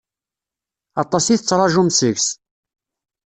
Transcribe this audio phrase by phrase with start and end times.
[1.01, 2.27] Aṭas i tettṛaǧum seg-s.